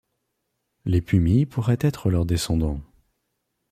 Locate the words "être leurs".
1.79-2.25